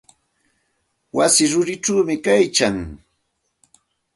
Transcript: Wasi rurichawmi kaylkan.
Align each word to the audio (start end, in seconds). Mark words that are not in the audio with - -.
Wasi 1.15 1.45
rurichawmi 1.51 2.15
kaylkan. 2.25 2.77